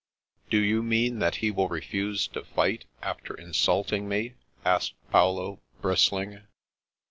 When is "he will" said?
1.35-1.67